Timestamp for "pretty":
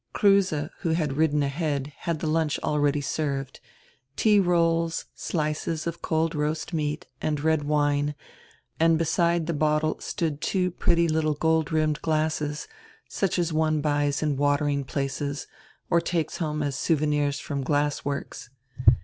10.71-11.07